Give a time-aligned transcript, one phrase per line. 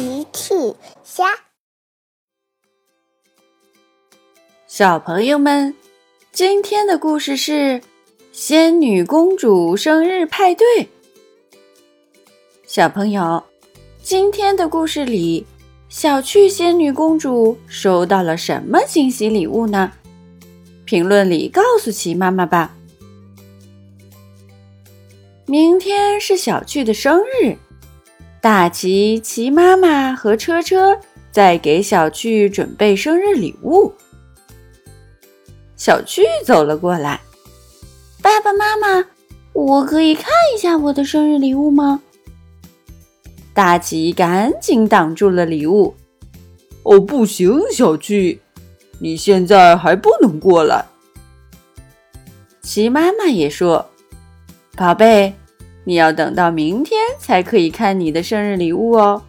[0.00, 0.54] 奇趣
[1.04, 1.26] 虾，
[4.66, 5.74] 小朋友们，
[6.32, 7.82] 今天的故事是
[8.32, 10.88] 仙女公主生日派对。
[12.66, 13.44] 小朋友，
[14.02, 15.46] 今天的故事里，
[15.90, 19.92] 小趣仙女公主收到了什么惊喜礼物呢？
[20.86, 22.74] 评论里告诉奇妈妈吧。
[25.44, 27.58] 明天是小趣的生日。
[28.40, 30.98] 大奇、奇妈妈和车车
[31.30, 33.92] 在给小趣准备生日礼物。
[35.76, 37.20] 小趣走了过来，
[38.22, 39.04] 爸爸妈妈，
[39.52, 42.00] 我可以看一下我的生日礼物吗？
[43.52, 45.94] 大奇赶紧挡住了礼物。
[46.82, 48.40] 哦，不行，小趣，
[49.00, 50.82] 你现在还不能过来。
[52.62, 53.90] 奇妈妈也说
[54.76, 55.34] ：“宝贝。”
[55.90, 59.24] 你要等到明天才可以看你的生日礼物哦。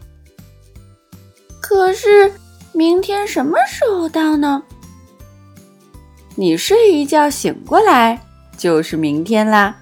[1.60, 2.32] 可是
[2.72, 4.62] 明天什么时候到呢？
[6.36, 8.22] 你睡一觉醒过来
[8.56, 9.76] 就是明天啦。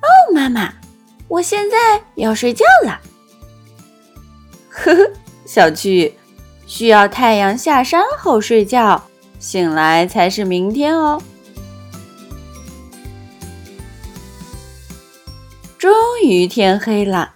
[0.00, 0.72] 哦，妈妈，
[1.28, 2.98] 我现在要睡觉了。
[4.70, 5.10] 呵呵，
[5.44, 6.14] 小趣，
[6.66, 9.02] 需要太阳下山后睡觉，
[9.38, 11.20] 醒来才是明天哦。
[15.80, 15.90] 终
[16.22, 17.32] 于天黑了，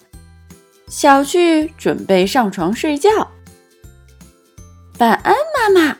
[0.86, 3.08] 小趣准备上床睡觉。
[4.98, 5.96] 晚安，妈妈。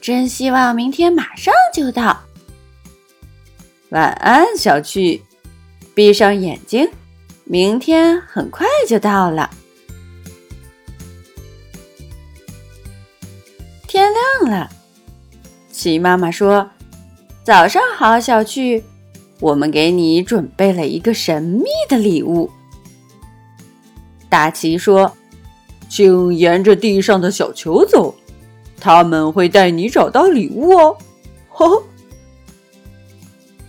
[0.00, 2.22] 真希望明天马上就到。
[3.88, 5.20] 晚安，小趣。
[5.92, 6.88] 闭上眼睛，
[7.42, 9.50] 明天很快就到了。
[13.88, 14.08] 天
[14.40, 14.70] 亮了，
[15.72, 16.70] 齐妈妈说
[17.42, 18.84] ：“早上好，小趣。”
[19.40, 22.50] 我们给你准备了一个神秘的礼物。
[24.28, 25.10] 大奇说
[25.88, 28.14] ：“请沿着地上的小球走，
[28.78, 30.96] 他们会带你找到礼物哦。
[31.48, 31.82] ”呵，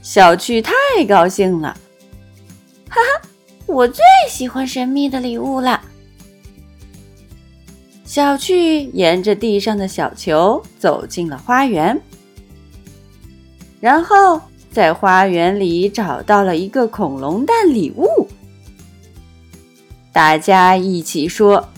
[0.01, 0.73] 小趣太
[1.07, 1.75] 高兴了，
[2.89, 3.29] 哈哈，
[3.65, 5.81] 我最喜欢神秘的礼物了。
[8.03, 11.97] 小趣沿着地上的小球走进了花园，
[13.79, 14.41] 然后。
[14.71, 18.27] 在花园里找到了一个恐龙蛋礼物，
[20.13, 21.69] 大家一起说：“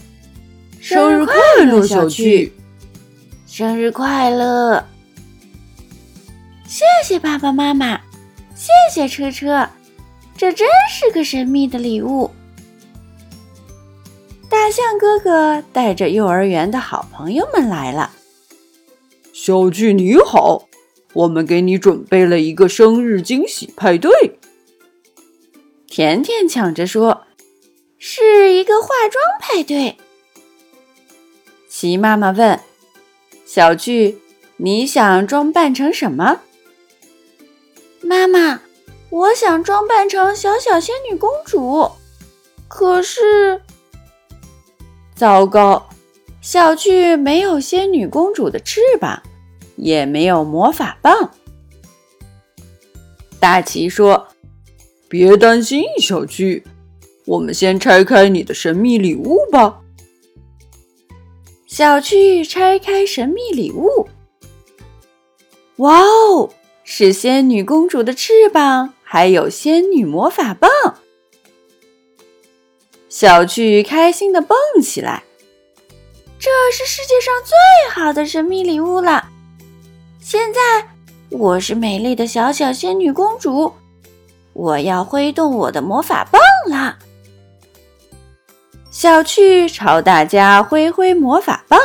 [0.80, 1.34] 生日快
[1.64, 2.52] 乐，小趣！
[3.46, 4.86] 生日快乐！”
[6.66, 8.00] 谢谢爸爸妈妈，
[8.54, 9.68] 谢谢车车，
[10.36, 12.30] 这真是个神秘的礼物。
[14.48, 18.12] 大象哥哥带着幼儿园的好朋友们来了，
[19.32, 20.68] 小巨你好。
[21.14, 24.38] 我们给你准备了一个生日惊喜派对。
[25.86, 27.22] 甜甜抢着说
[27.98, 29.96] ：“是一个化妆派对。”
[31.70, 32.60] 齐妈妈问
[33.46, 34.18] ：“小巨，
[34.56, 36.40] 你想装扮成什么？”
[38.02, 38.60] 妈妈，
[39.10, 41.90] 我想装扮成小小仙女公主。
[42.66, 43.62] 可是，
[45.14, 45.88] 糟糕，
[46.42, 49.22] 小巨没有仙女公主的翅膀。
[49.76, 51.30] 也没有魔法棒。
[53.40, 54.28] 大奇说
[55.08, 56.64] ：“别担心，小趣，
[57.26, 59.80] 我们先拆开你的神秘礼物吧。”
[61.66, 64.08] 小趣拆开神秘礼物，
[65.76, 66.50] 哇哦，
[66.84, 70.70] 是仙女公主的翅膀，还有仙女魔法棒。
[73.08, 75.24] 小趣开心的蹦起来
[76.38, 79.30] ：“这是世界上最好的神秘礼物了！”
[80.24, 80.60] 现在
[81.28, 83.70] 我是美丽的小小仙女公主，
[84.54, 86.96] 我要挥动我的魔法棒啦！
[88.90, 91.78] 小趣朝大家挥挥魔法棒，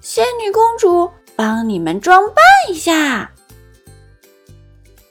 [0.00, 2.36] 仙女公主帮你们装扮
[2.68, 3.32] 一下。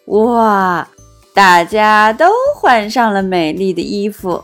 [0.05, 0.87] 哇，
[1.33, 4.41] 大家都换上了美丽的衣服，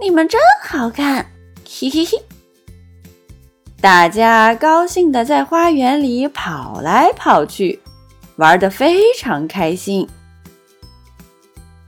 [0.00, 1.24] 你们真好看，
[1.64, 2.20] 嘿嘿嘿。
[3.84, 7.78] 大家高兴地在花园里跑来跑去，
[8.36, 10.08] 玩得非常开心。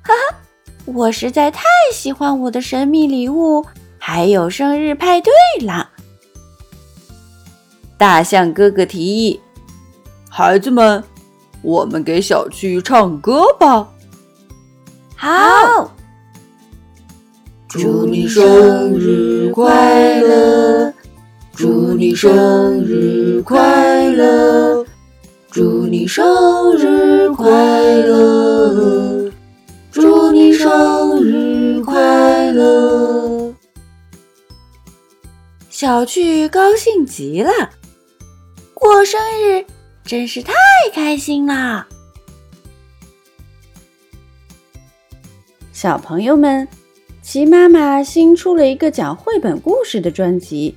[0.03, 0.37] 哈哈，
[0.85, 1.63] 我实在太
[1.95, 3.65] 喜欢我的神秘礼物，
[3.99, 5.33] 还有生日派对
[5.65, 5.89] 啦。
[7.97, 9.41] 大象哥哥提议
[10.29, 11.03] ：“孩子们，
[11.63, 13.89] 我们给小趣唱歌吧。”
[15.17, 15.91] 好，
[17.67, 20.66] 祝你生日快乐。
[21.57, 24.85] 祝你生日快乐！
[25.51, 29.33] 祝你生日快乐！
[29.91, 33.55] 祝你生日快乐！
[35.71, 37.51] 小趣高兴极了，
[38.75, 39.65] 过生日
[40.05, 40.53] 真是太
[40.93, 41.87] 开心了。
[45.73, 46.69] 小朋友们，
[47.23, 50.77] 齐妈妈新出了一个讲绘本故事的专辑，